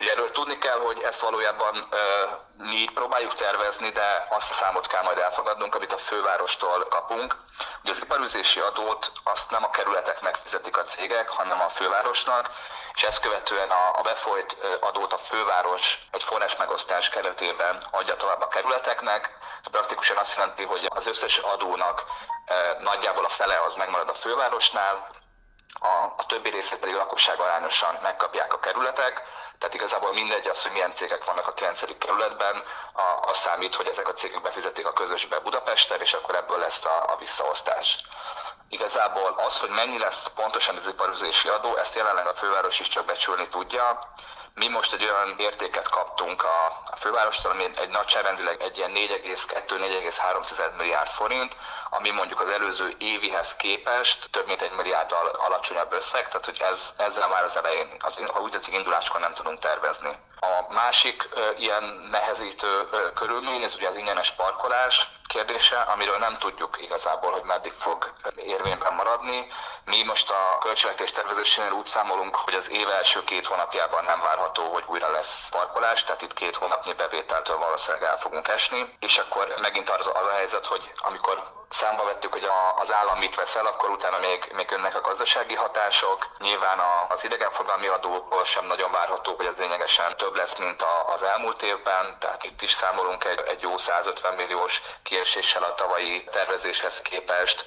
Ugye 0.00 0.10
erről 0.10 0.30
tudni 0.30 0.56
kell, 0.56 0.78
hogy 0.78 1.00
ezt 1.02 1.20
valójában 1.20 1.88
e, 1.90 1.96
mi 2.56 2.84
próbáljuk 2.94 3.34
tervezni, 3.34 3.90
de 3.90 4.26
azt 4.30 4.50
a 4.50 4.54
számot 4.54 4.86
kell 4.86 5.02
majd 5.02 5.18
elfogadnunk, 5.18 5.74
amit 5.74 5.92
a 5.92 5.98
fővárostól 5.98 6.86
kapunk. 6.88 7.36
Ugye 7.82 7.90
az 7.90 8.02
iparüzési 8.02 8.60
adót 8.60 9.12
azt 9.24 9.50
nem 9.50 9.64
a 9.64 9.70
kerületeknek 9.70 10.34
fizetik 10.42 10.76
a 10.76 10.82
cégek, 10.82 11.28
hanem 11.28 11.60
a 11.60 11.68
fővárosnak, 11.68 12.50
és 12.96 13.02
ezt 13.02 13.20
követően 13.20 13.70
a, 13.70 13.98
a 13.98 14.02
befolyt 14.02 14.56
adót 14.80 15.12
a 15.12 15.18
főváros 15.18 15.98
egy 16.10 16.22
forrás 16.22 16.56
megosztás 16.56 17.08
keretében 17.08 17.86
adja 17.90 18.16
tovább 18.16 18.40
a 18.40 18.48
kerületeknek. 18.48 19.38
Ez 19.64 19.70
praktikusan 19.70 20.16
azt 20.16 20.36
jelenti, 20.36 20.64
hogy 20.64 20.86
az 20.88 21.06
összes 21.06 21.38
adónak 21.38 22.04
nagyjából 22.80 23.24
a 23.24 23.28
fele 23.28 23.60
az 23.60 23.74
megmarad 23.74 24.08
a 24.08 24.14
fővárosnál, 24.14 25.08
a, 25.80 26.14
a 26.16 26.26
többi 26.26 26.50
részét 26.50 26.78
pedig 26.78 26.94
lakosság 26.94 27.40
arányosan 27.40 27.98
megkapják 28.02 28.52
a 28.52 28.58
kerületek, 28.58 29.22
tehát 29.58 29.74
igazából 29.74 30.12
mindegy 30.12 30.46
az, 30.46 30.62
hogy 30.62 30.72
milyen 30.72 30.94
cégek 30.94 31.24
vannak 31.24 31.46
a 31.46 31.52
9. 31.52 31.98
kerületben, 31.98 32.62
a, 32.92 33.28
az 33.28 33.38
számít, 33.38 33.74
hogy 33.74 33.86
ezek 33.86 34.08
a 34.08 34.12
cégek 34.12 34.42
befizetik 34.42 34.86
a 34.86 34.92
közösbe 34.92 35.38
Budapesten, 35.38 36.00
és 36.00 36.12
akkor 36.12 36.34
ebből 36.34 36.58
lesz 36.58 36.84
a, 36.84 37.12
a 37.12 37.16
visszaosztás. 37.16 37.98
Igazából 38.68 39.34
az, 39.46 39.60
hogy 39.60 39.70
mennyi 39.70 39.98
lesz 39.98 40.26
pontosan 40.34 40.76
az 40.76 40.86
iparüzési 40.86 41.48
adó, 41.48 41.76
ezt 41.76 41.94
jelenleg 41.94 42.26
a 42.26 42.34
főváros 42.34 42.80
is 42.80 42.88
csak 42.88 43.04
becsülni 43.04 43.48
tudja. 43.48 43.98
Mi 44.54 44.68
most 44.68 44.92
egy 44.92 45.02
olyan 45.02 45.34
értéket 45.38 45.88
kaptunk 45.88 46.42
a, 46.42 46.82
a 46.90 46.96
fővárostól, 46.96 47.50
ami 47.50 47.64
egy 47.76 47.88
nagyságrendileg 47.88 48.62
egy 48.62 48.76
ilyen 48.76 48.92
4,2-4,3 48.94 50.76
milliárd 50.76 51.08
forint, 51.08 51.56
ami 51.90 52.10
mondjuk 52.10 52.40
az 52.40 52.50
előző 52.50 52.94
évihez 52.98 53.56
képest 53.56 54.30
több 54.30 54.46
mint 54.46 54.62
egy 54.62 54.72
milliárddal 54.76 55.26
alacsonyabb 55.26 55.92
összeg, 55.92 56.28
tehát 56.28 56.44
hogy 56.44 56.60
ez, 56.60 56.94
ezzel 56.96 57.28
már 57.28 57.44
az 57.44 57.56
elején, 57.56 57.88
az, 57.98 58.16
ha 58.32 58.40
úgy 58.40 58.50
tetszik, 58.50 58.74
induláskor 58.74 59.20
nem 59.20 59.34
tudunk 59.34 59.58
tervezni. 59.58 60.18
A 60.40 60.72
másik 60.72 61.28
ö, 61.30 61.50
ilyen 61.58 62.08
nehezítő 62.10 62.88
ö, 62.90 63.12
körülmény, 63.12 63.62
ez 63.62 63.74
ugye 63.74 63.88
az 63.88 63.96
ingyenes 63.96 64.30
parkolás, 64.30 65.08
kérdése, 65.26 65.80
amiről 65.80 66.18
nem 66.18 66.38
tudjuk 66.38 66.76
igazából, 66.80 67.32
hogy 67.32 67.42
meddig 67.42 67.72
fog 67.72 68.12
érvényben 68.36 68.55
maradni. 69.06 69.46
Mi 69.84 70.02
most 70.02 70.30
a 70.30 70.58
költségvetés 70.58 71.10
tervezésénél 71.10 71.70
úgy 71.70 71.86
számolunk, 71.86 72.36
hogy 72.36 72.54
az 72.54 72.70
év 72.70 72.88
első 72.88 73.24
két 73.24 73.46
hónapjában 73.46 74.04
nem 74.04 74.20
várható, 74.20 74.72
hogy 74.72 74.84
újra 74.86 75.10
lesz 75.10 75.48
parkolás, 75.48 76.04
tehát 76.04 76.22
itt 76.22 76.34
két 76.34 76.56
hónapnyi 76.56 76.92
bevételtől 76.92 77.58
valószínűleg 77.58 78.08
el 78.08 78.18
fogunk 78.18 78.48
esni, 78.48 78.96
és 79.00 79.18
akkor 79.18 79.54
megint 79.60 79.90
az, 79.90 80.06
az 80.06 80.26
a 80.26 80.34
helyzet, 80.34 80.66
hogy 80.66 80.92
amikor 80.96 81.42
számba 81.68 82.04
vettük, 82.04 82.32
hogy 82.32 82.44
a, 82.44 82.74
az 82.80 82.92
állam 82.92 83.18
mit 83.18 83.34
vesz 83.34 83.56
el, 83.56 83.66
akkor 83.66 83.90
utána 83.90 84.18
még, 84.18 84.52
még 84.54 84.70
jönnek 84.70 84.96
a 84.96 85.00
gazdasági 85.00 85.54
hatások. 85.54 86.26
Nyilván 86.38 86.78
a, 86.78 87.06
az 87.08 87.24
idegenforgalmi 87.24 87.86
adóból 87.86 88.44
sem 88.44 88.66
nagyon 88.66 88.92
várható, 88.92 89.34
hogy 89.36 89.46
ez 89.46 89.56
lényegesen 89.58 90.16
több 90.16 90.36
lesz, 90.36 90.56
mint 90.58 90.82
a, 90.82 91.12
az 91.12 91.22
elmúlt 91.22 91.62
évben, 91.62 92.16
tehát 92.18 92.44
itt 92.44 92.62
is 92.62 92.70
számolunk 92.70 93.24
egy, 93.24 93.40
egy 93.46 93.60
jó 93.60 93.76
150 93.76 94.34
milliós 94.34 94.82
kieséssel 95.02 95.62
a 95.62 95.74
tavalyi 95.74 96.24
tervezéshez 96.24 97.02
képest 97.02 97.66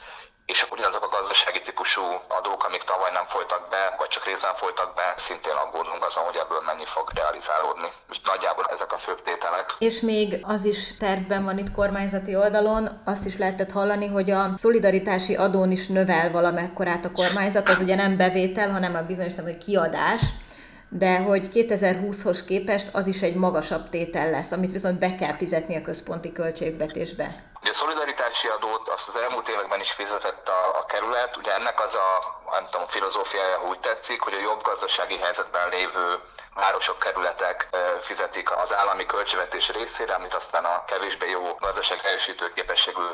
és 0.52 0.66
ugyanazok 0.72 1.04
a 1.04 1.16
gazdasági 1.16 1.62
típusú 1.62 2.02
adók, 2.28 2.64
amik 2.68 2.84
tavaly 2.84 3.12
nem 3.14 3.26
folytak 3.26 3.64
be, 3.70 3.96
vagy 3.98 4.08
csak 4.08 4.26
részben 4.26 4.56
folytak 4.56 4.90
be, 4.96 5.14
szintén 5.18 5.58
aggódunk 5.64 6.06
azon, 6.06 6.24
hogy 6.24 6.40
ebből 6.44 6.62
mennyi 6.66 6.86
fog 6.86 7.06
realizálódni. 7.16 7.90
Most 8.08 8.26
nagyjából 8.26 8.66
ezek 8.74 8.94
a 8.94 8.98
főbb 8.98 9.22
tételek. 9.22 9.76
És 9.80 10.02
még 10.02 10.28
az 10.42 10.66
is 10.66 10.98
tervben 10.98 11.44
van 11.44 11.58
itt 11.58 11.72
kormányzati 11.72 12.36
oldalon, 12.36 13.02
azt 13.06 13.26
is 13.26 13.38
lehetett 13.38 13.72
hallani, 13.72 14.08
hogy 14.08 14.30
a 14.32 14.54
szolidaritási 14.56 15.36
adón 15.36 15.72
is 15.72 15.88
növel 15.88 16.32
valamekkorát 16.32 17.06
a 17.06 17.12
kormányzat, 17.12 17.70
az 17.70 17.80
ugye 17.80 17.96
nem 17.96 18.18
bevétel, 18.18 18.70
hanem 18.72 18.96
a 18.96 19.02
bizonyos 19.02 19.36
hogy 19.44 19.58
kiadás, 19.58 20.22
de 20.90 21.18
hogy 21.18 21.50
2020-hoz 21.54 22.44
képest 22.44 22.90
az 22.92 23.08
is 23.08 23.22
egy 23.22 23.36
magasabb 23.36 23.90
tétel 23.90 24.30
lesz, 24.30 24.52
amit 24.52 24.72
viszont 24.72 25.00
be 25.00 25.16
kell 25.16 25.34
fizetni 25.34 25.76
a 25.76 25.82
központi 25.82 26.32
költségvetésbe. 26.32 27.49
Ugye 27.70 27.78
a 27.78 27.82
szolidaritási 27.82 28.48
adót 28.48 28.90
azt 28.90 29.08
az 29.08 29.16
elmúlt 29.18 29.50
években 29.50 29.80
is 29.80 29.92
fizetett 29.92 30.50
a, 30.50 30.78
a 30.80 30.86
kerület, 30.86 31.38
ugye 31.38 31.54
ennek 31.54 31.82
az 31.82 31.96
a, 31.96 32.40
nem 32.52 32.68
tudom, 32.68 32.88
filozófiája 32.88 33.62
úgy 33.64 33.80
tetszik, 33.80 34.22
hogy 34.22 34.34
a 34.34 34.40
jobb 34.40 34.62
gazdasági 34.62 35.18
helyzetben 35.18 35.70
lévő 35.70 36.20
városok, 36.60 37.00
kerületek 37.00 37.68
fizetik 38.02 38.58
az 38.58 38.74
állami 38.74 39.06
költségvetés 39.06 39.70
részére, 39.70 40.14
amit 40.14 40.34
aztán 40.34 40.66
a 40.66 40.86
kevésbé 40.86 41.30
jó 41.30 41.56
gazdaság 41.60 42.02
teljesítő 42.02 42.54
képességű 42.54 43.06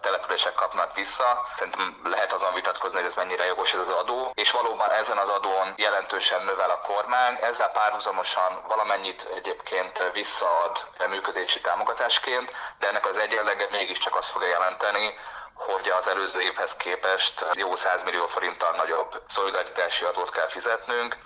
települések 0.00 0.54
kapnak 0.54 0.94
vissza. 0.94 1.46
Szerintem 1.54 2.00
lehet 2.04 2.32
azon 2.32 2.54
vitatkozni, 2.54 2.96
hogy 2.96 3.06
ez 3.06 3.14
mennyire 3.14 3.44
jogos 3.44 3.72
ez 3.72 3.80
az 3.80 3.88
adó, 3.88 4.32
és 4.34 4.50
valóban 4.50 4.90
ezen 4.90 5.16
az 5.16 5.28
adón 5.28 5.72
jelentősen 5.76 6.44
növel 6.44 6.70
a 6.70 6.80
kormány, 6.80 7.38
ezzel 7.40 7.70
párhuzamosan 7.70 8.62
valamennyit 8.68 9.28
egyébként 9.34 10.10
visszaad 10.12 10.84
működési 11.08 11.60
támogatásként, 11.60 12.52
de 12.78 12.88
ennek 12.88 13.06
az 13.06 13.18
egyenlege 13.18 13.66
mégiscsak 13.70 14.16
azt 14.16 14.30
fogja 14.30 14.48
jelenteni, 14.48 15.14
hogy 15.54 15.88
az 15.88 16.06
előző 16.06 16.40
évhez 16.40 16.76
képest 16.76 17.46
jó 17.52 17.74
100 17.74 18.02
millió 18.04 18.26
forinttal 18.26 18.72
nagyobb 18.76 19.22
szolidaritási 19.28 20.04
adót 20.04 20.30
kell 20.30 20.48
fizetnünk. 20.48 21.16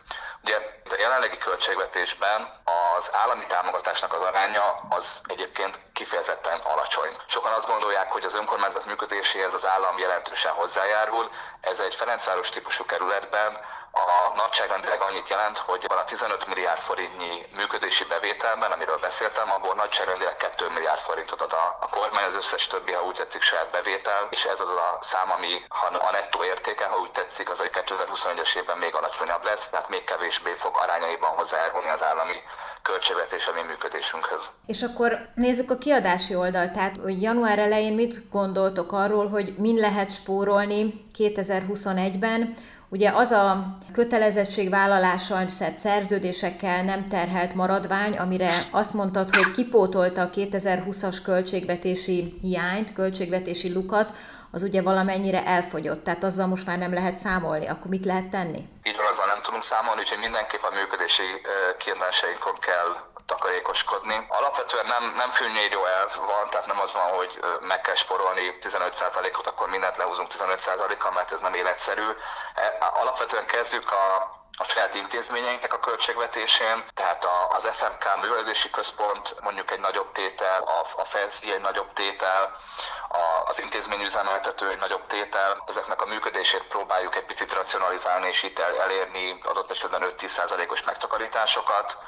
Ugye 0.42 0.56
a 0.90 0.94
jelenlegi 0.98 1.38
költségvetésben 1.38 2.62
az 2.96 3.10
állami 3.12 3.46
támogatásnak 3.46 4.12
az 4.12 4.22
aránya 4.22 4.80
az 4.88 5.20
egyébként 5.26 5.80
kifejezetten 5.92 6.58
alacsony. 6.60 7.16
Sokan 7.26 7.52
azt 7.52 7.66
gondolják, 7.66 8.12
hogy 8.12 8.24
az 8.24 8.34
önkormányzat 8.34 8.84
működéséhez 8.86 9.54
az 9.54 9.66
állam 9.66 9.98
jelentősen 9.98 10.52
hozzájárul. 10.52 11.30
Ez 11.60 11.80
egy 11.80 11.94
Ferencváros 11.94 12.48
típusú 12.48 12.84
kerületben 12.84 13.58
a 14.06 14.32
nagyságrendileg 14.36 15.00
annyit 15.02 15.28
jelent, 15.28 15.58
hogy 15.58 15.84
van 15.88 15.98
a 15.98 16.04
15 16.04 16.46
milliárd 16.46 16.80
forintnyi 16.80 17.46
működési 17.56 18.04
bevételben, 18.04 18.70
amiről 18.70 18.98
beszéltem, 18.98 19.50
abból 19.50 19.74
nagyságrendileg 19.74 20.36
2 20.36 20.68
milliárd 20.68 21.00
forintot 21.00 21.40
ad 21.40 21.52
a, 21.52 21.76
a 21.80 21.88
kormány, 21.88 22.24
az 22.24 22.34
összes 22.34 22.66
többi, 22.66 22.92
ha 22.92 23.04
úgy 23.04 23.14
tetszik, 23.14 23.42
saját 23.42 23.70
bevétel, 23.70 24.26
és 24.30 24.44
ez 24.44 24.60
az 24.60 24.68
a 24.68 24.98
szám, 25.00 25.30
ami 25.30 25.64
ha 25.68 25.86
a 25.86 26.10
nettó 26.10 26.44
értéke, 26.44 26.84
ha 26.84 26.98
úgy 26.98 27.10
tetszik, 27.10 27.50
az, 27.50 27.58
hogy 27.58 27.70
2021-es 27.72 28.56
évben 28.56 28.78
még 28.78 28.94
alacsonyabb 28.94 29.44
lesz, 29.44 29.68
tehát 29.68 29.88
még 29.88 30.04
kevésbé 30.04 30.54
fog 30.54 30.76
arányaiban 30.76 31.30
hozzájárulni 31.30 31.88
az 31.88 32.02
állami 32.02 32.36
költségvetés 32.82 33.46
a 33.46 33.52
mi 33.52 33.62
működésünkhöz. 33.62 34.50
És 34.66 34.82
akkor 34.82 35.28
nézzük 35.34 35.70
a 35.70 35.78
kiadási 35.78 36.34
oldalt, 36.34 36.72
tehát 36.72 36.96
hogy 37.02 37.22
január 37.22 37.58
elején 37.58 37.94
mit 37.94 38.30
gondoltok 38.30 38.92
arról, 38.92 39.28
hogy 39.28 39.54
min 39.56 39.76
lehet 39.76 40.12
spórolni 40.12 41.04
2021-ben, 41.18 42.54
Ugye 42.90 43.10
az 43.10 43.30
a 43.30 43.72
kötelezettségvállalással 43.92 45.48
szerződésekkel 45.76 46.84
nem 46.84 47.08
terhelt 47.08 47.54
maradvány, 47.54 48.16
amire 48.16 48.50
azt 48.70 48.94
mondtad, 48.94 49.34
hogy 49.34 49.52
kipótolta 49.52 50.22
a 50.22 50.30
2020-as 50.30 51.16
költségvetési 51.22 52.38
hiányt, 52.42 52.92
költségvetési 52.92 53.72
lukat, 53.72 54.12
az 54.50 54.62
ugye 54.62 54.82
valamennyire 54.82 55.44
elfogyott, 55.44 56.04
tehát 56.04 56.24
azzal 56.24 56.46
most 56.46 56.66
már 56.66 56.78
nem 56.78 56.94
lehet 56.94 57.16
számolni. 57.18 57.68
Akkor 57.68 57.90
mit 57.90 58.04
lehet 58.04 58.28
tenni? 58.28 58.68
Így 58.82 58.96
van, 58.96 59.06
azzal 59.06 59.26
nem 59.26 59.42
tudunk 59.42 59.62
számolni, 59.62 60.00
úgyhogy 60.00 60.18
mindenképp 60.18 60.62
a 60.62 60.74
működési 60.74 61.28
kiadásainkon 61.78 62.58
kell 62.58 62.90
takarékoskodni. 63.26 64.26
Alapvetően 64.28 64.86
nem, 64.86 65.04
nem 65.16 65.30
fűnyíró 65.30 65.84
elv 65.84 66.12
van, 66.16 66.50
tehát 66.50 66.66
nem 66.66 66.80
az 66.80 66.92
van, 66.92 67.08
hogy 67.18 67.40
meg 67.60 67.80
kell 67.80 67.94
sporolni 67.94 68.56
15%-ot, 68.60 69.46
akkor 69.46 69.68
mindent 69.68 69.96
lehúzunk 69.96 70.28
15%-kal, 70.34 71.12
mert 71.12 71.32
ez 71.32 71.40
nem 71.40 71.54
életszerű. 71.54 72.08
E, 72.54 72.76
alapvetően 73.00 73.46
kezdjük 73.46 73.90
a, 73.92 74.04
a 74.58 74.64
saját 74.64 74.94
intézményeinknek 74.94 75.72
a 75.72 75.80
költségvetésén, 75.80 76.84
tehát 76.94 77.26
az 77.48 77.68
FMK 77.72 78.20
művelési 78.20 78.70
központ 78.70 79.34
mondjuk 79.40 79.70
egy 79.70 79.80
nagyobb 79.80 80.12
tétel, 80.12 80.62
a, 80.62 81.00
a 81.00 81.04
FESZVI 81.04 81.52
egy 81.52 81.60
nagyobb 81.60 81.92
tétel, 81.92 82.56
az 83.44 83.60
intézményüzemeltető 83.60 84.68
egy 84.70 84.78
nagyobb 84.78 85.06
tétel. 85.06 85.64
Ezeknek 85.66 86.02
a 86.02 86.06
működését 86.06 86.62
próbáljuk 86.62 87.16
egy 87.16 87.24
picit 87.24 87.52
racionalizálni 87.52 88.28
és 88.28 88.42
itt 88.42 88.58
elérni 88.58 89.40
adott 89.44 89.70
esetben 89.70 90.02
5-10%-os 90.04 90.82
megtakarításokat. 90.82 91.98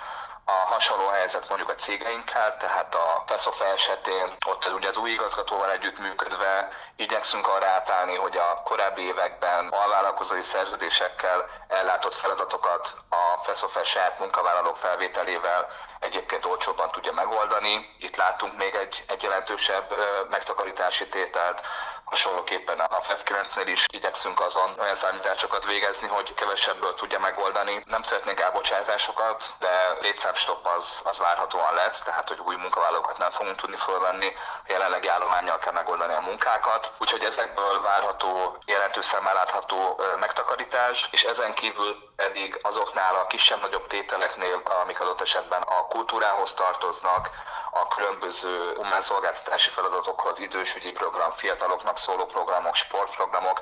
A 0.44 0.52
hasonló 0.52 1.06
helyzet 1.08 1.48
mondjuk 1.48 1.68
a 1.68 1.74
cégeinkkel, 1.74 2.56
tehát 2.56 2.94
a 2.94 3.22
Feszofa 3.26 3.66
esetén 3.66 4.36
ott 4.46 4.72
ugye 4.72 4.88
az 4.88 4.96
új 4.96 5.10
igazgatóval 5.10 5.70
együttműködve 5.70 6.68
igyekszünk 6.96 7.48
arra 7.48 7.66
átállni, 7.66 8.16
hogy 8.16 8.36
a 8.36 8.62
korábbi 8.64 9.02
években 9.02 9.68
alvállalkozói 9.68 10.42
szerződésekkel 10.42 11.48
ellátott 11.68 12.14
feladatokat 12.14 12.94
a 13.08 13.42
Feszofa 13.42 13.84
saját 13.84 14.18
munkavállalók 14.18 14.76
felvételével 14.76 15.68
egyébként 16.00 16.44
olcsóbban 16.44 16.90
tudja 16.90 17.12
megoldani. 17.12 17.96
Itt 17.98 18.16
látunk 18.16 18.56
még 18.56 18.74
egy, 18.74 19.04
egy 19.08 19.22
jelentősebb 19.22 19.94
megtakarítási 20.30 21.08
tételt. 21.08 21.62
Hasonlóképpen 22.04 22.78
a 22.78 23.00
FF9-nél 23.00 23.66
is 23.66 23.86
igyekszünk 23.92 24.40
azon 24.40 24.74
olyan 24.78 24.94
számításokat 24.94 25.64
végezni, 25.64 26.08
hogy 26.08 26.34
kevesebből 26.34 26.94
tudja 26.94 27.18
megoldani. 27.18 27.82
Nem 27.86 28.02
szeretnénk 28.02 28.40
elbocsátásokat, 28.40 29.54
de 29.58 29.98
létszámstopp 30.00 30.64
az, 30.66 31.00
az 31.04 31.18
várhatóan 31.18 31.74
lesz, 31.74 32.02
tehát 32.02 32.28
hogy 32.28 32.38
új 32.44 32.56
munkavállalókat 32.56 33.18
nem 33.18 33.30
fogunk 33.30 33.56
tudni 33.56 33.76
fölvenni, 33.76 34.26
a 34.36 34.72
jelenlegi 34.72 35.08
állományjal 35.08 35.58
kell 35.58 35.72
megoldani 35.72 36.14
a 36.14 36.20
munkákat. 36.20 36.92
Úgyhogy 36.98 37.24
ezekből 37.24 37.80
várható, 37.82 38.56
jelentős 38.66 39.04
szemmel 39.04 39.34
látható 39.34 40.00
megtakarítás, 40.20 41.08
és 41.10 41.22
ezen 41.22 41.54
kívül 41.54 42.09
pedig 42.20 42.58
azoknál 42.62 43.14
a 43.14 43.26
kisebb-nagyobb 43.26 43.86
tételeknél, 43.86 44.62
amik 44.82 45.00
adott 45.00 45.20
esetben 45.20 45.62
a 45.62 45.86
kultúrához 45.86 46.52
tartoznak, 46.54 47.30
a 47.70 47.88
különböző 47.88 48.74
humánszolgáltatási 48.76 49.70
feladatokhoz, 49.70 50.38
idősügyi 50.38 50.92
program, 50.92 51.32
fiataloknak 51.32 51.98
szóló 51.98 52.24
programok, 52.26 52.74
sportprogramok, 52.74 53.60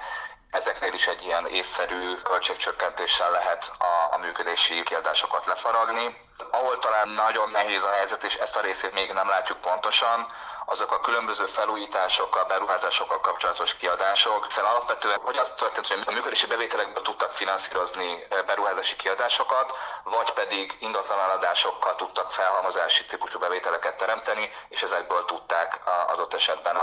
ezeknél 0.50 0.93
is 0.93 1.07
egy 1.07 1.25
ilyen 1.25 1.47
észszerű 1.47 2.14
költségcsökkentéssel 2.14 3.31
lehet 3.31 3.73
a, 3.78 4.14
a 4.14 4.19
működési 4.19 4.83
kiadásokat 4.83 5.47
lefaragni. 5.47 6.26
Ahol 6.50 6.78
talán 6.78 7.09
nagyon 7.09 7.50
nehéz 7.50 7.83
a 7.85 7.90
helyzet, 7.90 8.25
és 8.25 8.35
ezt 8.35 8.57
a 8.57 8.61
részét 8.61 8.93
még 8.93 9.12
nem 9.12 9.28
látjuk 9.28 9.61
pontosan, 9.61 10.26
azok 10.64 10.93
a 10.93 11.00
különböző 11.00 11.47
felújításokkal, 11.47 12.45
beruházásokkal 12.45 13.21
kapcsolatos 13.21 13.76
kiadások, 13.76 14.45
hiszen 14.45 14.64
alapvetően 14.64 15.19
hogy 15.23 15.37
az 15.37 15.52
történt, 15.57 15.87
hogy 15.87 16.02
a 16.07 16.12
működési 16.12 16.47
bevételekből 16.47 17.02
tudtak 17.02 17.33
finanszírozni 17.33 18.26
eh, 18.28 18.43
beruházási 18.43 18.97
kiadásokat, 18.97 19.73
vagy 20.05 20.31
pedig 20.33 20.76
ingatlaneladásokkal 20.81 21.95
tudtak 21.95 22.33
felhalmozási 22.33 23.05
típusú 23.05 23.38
bevételeket 23.38 23.97
teremteni, 23.97 24.50
és 24.69 24.83
ezekből 24.83 25.25
tudták 25.25 25.81
adott 26.07 26.35
esetben 26.35 26.76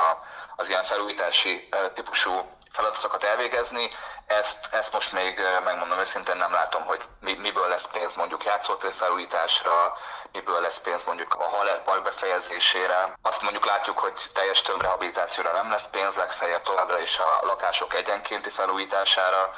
az 0.56 0.70
ilyen 0.70 0.84
felújítási 0.84 1.68
eh, 1.72 1.80
típusú 1.94 2.32
feladatokat 2.76 3.24
elvégezni. 3.24 3.55
Ezt, 4.28 4.74
ezt 4.74 4.94
most 4.94 5.12
még 5.12 5.42
megmondom 5.64 6.00
őszintén 6.00 6.38
nem 6.38 6.52
látom, 6.52 6.86
hogy 6.86 7.02
mi, 7.20 7.34
miből 7.34 7.68
lesz 7.68 7.88
pénz 7.92 8.14
mondjuk 8.14 8.44
játszótér 8.44 8.94
felújításra, 8.94 9.98
miből 10.32 10.62
lesz 10.62 10.80
pénz 10.80 11.04
mondjuk 11.04 11.34
a 11.34 11.44
Haller 11.44 11.84
Park 11.84 12.04
befejezésére. 12.04 13.18
Azt 13.22 13.42
mondjuk 13.42 13.66
látjuk, 13.66 14.00
hogy 14.00 14.22
teljes 14.34 14.62
tömrehabilitációra 14.62 15.52
nem 15.52 15.72
lesz 15.72 15.88
pénz, 15.92 16.16
legfeljebb 16.16 16.62
továbbra 16.62 17.00
is 17.00 17.18
a 17.18 17.40
lakások 17.42 17.94
egyenkénti 17.94 18.50
felújítására 18.50 19.54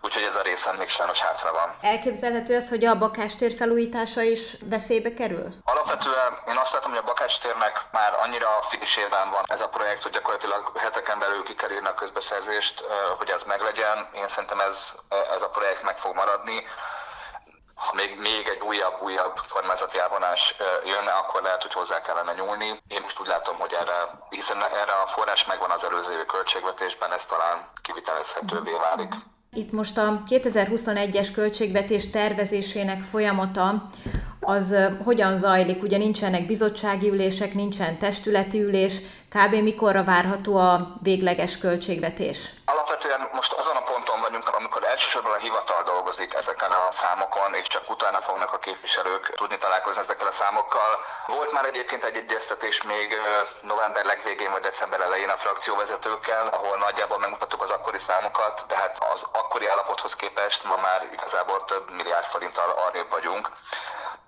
úgyhogy 0.00 0.22
ez 0.22 0.36
a 0.36 0.42
részen 0.42 0.74
még 0.74 0.88
sajnos 0.88 1.20
hátra 1.20 1.52
van. 1.52 1.74
Elképzelhető 1.80 2.54
ez, 2.54 2.68
hogy 2.68 2.84
a 2.84 2.98
bakástér 2.98 3.52
felújítása 3.52 4.22
is 4.22 4.56
veszélybe 4.60 5.14
kerül? 5.14 5.54
Alapvetően 5.64 6.38
én 6.48 6.56
azt 6.56 6.72
látom, 6.72 6.90
hogy 6.90 7.00
a 7.00 7.06
bakástérnek 7.12 7.80
már 7.92 8.18
annyira 8.22 8.48
finésében 8.68 9.30
van 9.30 9.42
ez 9.46 9.60
a 9.60 9.68
projekt, 9.68 10.02
hogy 10.02 10.12
gyakorlatilag 10.12 10.72
heteken 10.76 11.18
belül 11.18 11.42
ki 11.42 11.54
kell 11.54 11.70
írni 11.70 11.88
a 11.88 11.94
közbeszerzést, 11.94 12.84
hogy 13.18 13.30
ez 13.30 13.42
meglegyen. 13.42 14.08
Én 14.14 14.28
szerintem 14.28 14.60
ez, 14.60 14.94
ez 15.34 15.42
a 15.42 15.48
projekt 15.48 15.82
meg 15.82 15.98
fog 15.98 16.14
maradni 16.14 16.64
ha 17.78 17.94
még, 17.94 18.18
még 18.18 18.48
egy 18.48 18.60
újabb, 18.60 19.02
újabb 19.02 19.36
formázati 19.36 19.98
elvonás 19.98 20.54
jönne, 20.84 21.10
akkor 21.10 21.42
lehet, 21.42 21.62
hogy 21.62 21.72
hozzá 21.72 22.00
kellene 22.00 22.32
nyúlni. 22.32 22.82
Én 22.88 23.00
most 23.00 23.20
úgy 23.20 23.26
látom, 23.26 23.58
hogy 23.58 23.72
erre, 23.72 24.08
hiszen 24.30 24.62
erre 24.62 24.92
a 24.92 25.06
forrás 25.06 25.44
megvan 25.44 25.70
az 25.70 25.84
előző 25.84 26.24
költségvetésben, 26.24 27.12
ez 27.12 27.24
talán 27.24 27.70
kivitelezhetővé 27.82 28.72
válik. 28.72 29.14
Itt 29.54 29.72
most 29.72 29.98
a 29.98 30.22
2021-es 30.28 31.28
költségvetés 31.34 32.10
tervezésének 32.10 33.02
folyamata 33.02 33.88
az 34.40 34.74
hogyan 35.04 35.36
zajlik? 35.36 35.82
Ugye 35.82 35.96
nincsenek 35.96 36.46
bizottsági 36.46 37.08
ülések, 37.08 37.54
nincsen 37.54 37.98
testületi 37.98 38.60
ülés, 38.62 39.00
kb. 39.28 39.54
mikorra 39.62 40.04
várható 40.04 40.56
a 40.56 40.98
végleges 41.02 41.58
költségvetés? 41.58 42.54
Alapvetően 42.98 43.30
most 43.32 43.52
azon 43.52 43.76
a 43.76 43.82
ponton 43.82 44.20
vagyunk, 44.20 44.48
amikor 44.48 44.84
elsősorban 44.84 45.32
a 45.32 45.36
hivatal 45.36 45.82
dolgozik 45.82 46.34
ezeken 46.34 46.70
a 46.70 46.92
számokon, 46.92 47.54
és 47.54 47.66
csak 47.66 47.90
utána 47.90 48.20
fognak 48.20 48.52
a 48.52 48.58
képviselők 48.58 49.34
tudni 49.34 49.56
találkozni 49.56 50.00
ezekkel 50.00 50.26
a 50.26 50.32
számokkal. 50.32 51.04
Volt 51.26 51.52
már 51.52 51.64
egyébként 51.64 52.04
egy 52.04 52.16
egyeztetés 52.16 52.82
még 52.82 53.16
november 53.60 54.04
legvégén 54.04 54.50
vagy 54.50 54.60
december 54.60 55.00
elején 55.00 55.28
a 55.28 55.36
frakcióvezetőkkel, 55.36 56.46
ahol 56.46 56.76
nagyjából 56.76 57.18
megmutattuk 57.18 57.62
az 57.62 57.70
akkori 57.70 57.98
számokat, 57.98 58.64
de 58.68 58.76
hát 58.76 59.04
az 59.12 59.26
akkori 59.32 59.68
állapothoz 59.68 60.16
képest 60.16 60.64
ma 60.64 60.76
már 60.76 61.08
igazából 61.12 61.64
több 61.64 61.90
milliárd 61.90 62.24
forinttal 62.24 62.70
arrébb 62.70 63.10
vagyunk. 63.10 63.50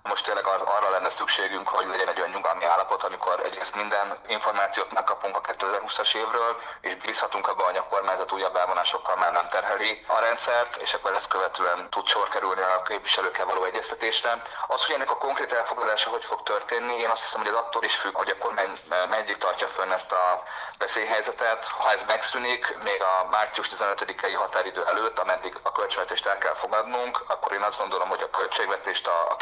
Most 0.03 0.25
tényleg 0.25 0.45
arra 0.47 0.89
lenne 0.89 1.09
szükségünk, 1.09 1.67
hogy 1.67 1.85
legyen 1.85 2.07
egy 2.07 2.19
olyan 2.19 2.29
nyugalmi 2.31 2.65
állapot, 2.65 3.03
amikor 3.03 3.39
egyrészt 3.45 3.75
minden 3.75 4.17
információt 4.27 4.91
megkapunk 4.91 5.37
a 5.37 5.41
2020-as 5.41 6.15
évről, 6.15 6.61
és 6.81 6.95
bízhatunk 6.95 7.47
abban, 7.47 7.65
hogy 7.65 7.77
a 7.77 7.87
kormányzat 7.89 8.31
újabb 8.31 8.55
elvonásokkal 8.55 9.15
már 9.15 9.31
nem 9.31 9.49
terheli 9.49 10.03
a 10.07 10.19
rendszert, 10.19 10.75
és 10.75 10.93
akkor 10.93 11.13
ezt 11.13 11.27
követően 11.27 11.89
tud 11.89 12.07
sor 12.07 12.27
kerülni 12.27 12.61
a 12.61 12.81
képviselőkkel 12.81 13.45
való 13.45 13.63
egyeztetésre. 13.63 14.41
Az, 14.67 14.85
hogy 14.85 14.95
ennek 14.95 15.11
a 15.11 15.17
konkrét 15.17 15.53
elfogadása 15.53 16.09
hogy 16.09 16.25
fog 16.25 16.43
történni, 16.43 16.97
én 16.97 17.09
azt 17.09 17.23
hiszem, 17.23 17.41
hogy 17.41 17.51
az 17.51 17.57
attól 17.57 17.83
is 17.83 17.95
függ, 17.95 18.15
hogy 18.15 18.29
a 18.29 18.37
kormány 18.37 18.71
meddig 19.09 19.37
tartja 19.37 19.67
fönn 19.67 19.91
ezt 19.91 20.11
a 20.11 20.43
veszélyhelyzetet. 20.77 21.67
Ha 21.67 21.91
ez 21.91 22.03
megszűnik, 22.07 22.77
még 22.83 23.01
a 23.01 23.27
március 23.29 23.69
15-i 23.75 24.33
határidő 24.35 24.85
előtt, 24.85 25.19
ameddig 25.19 25.57
a 25.61 25.71
költségvetést 25.71 26.25
el 26.25 26.37
kell 26.37 26.53
fogadnunk, 26.53 27.23
akkor 27.27 27.51
én 27.51 27.61
azt 27.61 27.77
gondolom, 27.79 28.09
hogy 28.09 28.21
a 28.21 28.29
költségvetést 28.29 29.07
a 29.07 29.35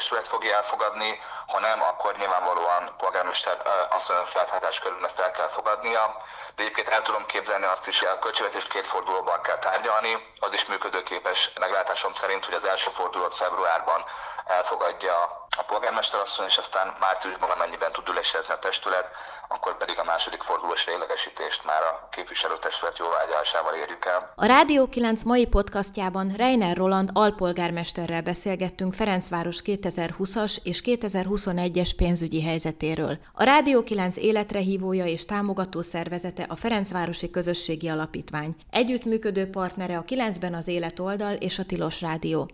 képviselőtestület 0.00 0.28
fogja 0.28 0.56
elfogadni, 0.56 1.20
ha 1.46 1.60
nem, 1.60 1.82
akkor 1.82 2.16
nyilvánvalóan 2.16 2.94
polgármester 2.96 3.62
asszony 3.90 4.24
felthatás 4.24 4.78
körül 4.78 5.04
ezt 5.04 5.20
el 5.20 5.30
kell 5.30 5.48
fogadnia. 5.48 6.16
De 6.54 6.62
egyébként 6.62 6.88
el 6.88 7.02
tudom 7.02 7.26
képzelni 7.26 7.64
azt 7.64 7.86
is, 7.86 7.98
hogy 7.98 8.08
a 8.08 8.18
költségvetést 8.18 8.68
két 8.68 8.86
fordulóban 8.86 9.42
kell 9.42 9.58
tárgyalni. 9.58 10.32
Az 10.38 10.52
is 10.52 10.64
működőképes 10.64 11.50
meglátásom 11.58 12.14
szerint, 12.14 12.44
hogy 12.44 12.54
az 12.54 12.64
első 12.64 12.90
fordulót 12.90 13.34
februárban 13.34 14.04
elfogadja 14.44 15.39
a 15.60 15.64
polgármester 15.72 16.20
asszony, 16.20 16.46
és 16.46 16.56
aztán 16.56 16.86
márciusban 17.00 17.50
amennyiben 17.50 17.92
tud 17.92 18.08
ülésezni 18.08 18.54
a 18.54 18.58
testület, 18.58 19.06
akkor 19.48 19.76
pedig 19.76 19.98
a 19.98 20.04
második 20.04 20.42
fordulós 20.42 20.84
véglegesítést 20.84 21.64
már 21.64 21.82
a 21.82 22.08
képviselőtestület 22.10 22.98
jóvágyásával 22.98 23.74
érjük 23.74 24.04
el. 24.04 24.32
A 24.36 24.46
Rádió 24.46 24.88
9 24.88 25.22
mai 25.22 25.46
podcastjában 25.46 26.32
Reiner 26.36 26.76
Roland 26.76 27.10
alpolgármesterrel 27.12 28.22
beszélgettünk 28.22 28.94
Ferencváros 28.94 29.58
2020-as 29.64 30.56
és 30.62 30.82
2021-es 30.84 31.90
pénzügyi 31.96 32.42
helyzetéről. 32.42 33.18
A 33.32 33.42
Rádió 33.42 33.82
9 33.82 34.16
életre 34.16 34.58
hívója 34.58 35.04
és 35.04 35.24
támogató 35.24 35.82
szervezete 35.82 36.46
a 36.48 36.56
Ferencvárosi 36.56 37.30
Közösségi 37.30 37.88
Alapítvány. 37.88 38.54
Együttműködő 38.70 39.50
partnere 39.50 39.96
a 39.96 40.02
9-ben 40.02 40.54
az 40.54 40.68
Élet 40.68 40.98
oldal 40.98 41.34
és 41.34 41.58
a 41.58 41.64
Tilos 41.64 42.00
Rádió. 42.00 42.50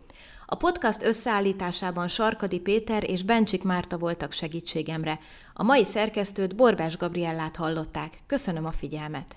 A 0.49 0.55
podcast 0.55 1.03
összeállításában 1.03 2.09
Sarkadi 2.09 2.61
Péter 2.61 3.11
és 3.11 3.23
Bencsik 3.23 3.63
Márta 3.63 3.99
voltak 3.99 4.33
segítségemre. 4.33 5.19
A 5.55 5.63
mai 5.63 5.85
szerkesztőt 5.85 6.57
Borbás 6.57 6.97
Gabriellát 6.97 7.57
hallották. 7.57 8.19
Köszönöm 8.27 8.67
a 8.67 8.73
figyelmet! 8.73 9.37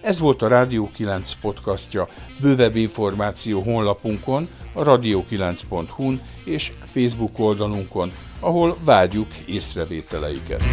Ez 0.00 0.18
volt 0.18 0.42
a 0.42 0.48
Rádió 0.48 0.88
9 0.94 1.32
podcastja. 1.40 2.08
Bővebb 2.40 2.76
információ 2.76 3.60
honlapunkon, 3.60 4.48
a 4.72 4.82
radio9.hu-n 4.82 6.20
és 6.44 6.72
Facebook 6.84 7.38
oldalunkon, 7.38 8.10
ahol 8.40 8.76
várjuk 8.84 9.28
észrevételeiket. 9.46 10.64